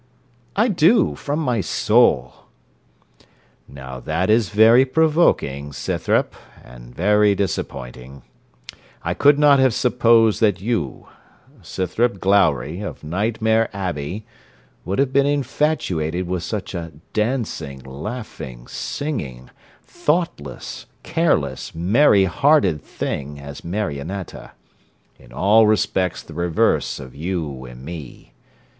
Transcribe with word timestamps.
'I 0.55 0.67
do, 0.69 1.13
from 1.15 1.37
my 1.37 1.61
soul.' 1.61 2.45
'Now 3.67 3.99
that 3.99 4.31
is 4.31 4.49
very 4.49 4.83
provoking, 4.83 5.71
Scythrop, 5.71 6.33
and 6.63 6.95
very 6.95 7.35
disappointing: 7.35 8.23
I 9.03 9.13
could 9.13 9.37
not 9.37 9.59
have 9.59 9.75
supposed 9.75 10.41
that 10.41 10.59
you, 10.59 11.05
Scythrop 11.61 12.19
Glowry, 12.19 12.79
of 12.81 13.03
Nightmare 13.03 13.69
Abbey, 13.73 14.25
would 14.85 14.97
have 14.97 15.13
been 15.13 15.27
infatuated 15.27 16.25
with 16.27 16.41
such 16.41 16.73
a 16.73 16.93
dancing, 17.13 17.77
laughing, 17.81 18.65
singing, 18.67 19.51
thoughtless, 19.83 20.87
careless, 21.03 21.75
merry 21.75 22.23
hearted 22.23 22.81
thing, 22.81 23.39
as 23.39 23.63
Marionetta 23.63 24.53
in 25.19 25.31
all 25.31 25.67
respects 25.67 26.23
the 26.23 26.33
reverse 26.33 26.99
of 26.99 27.13
you 27.13 27.65
and 27.65 27.85
me. 27.85 28.33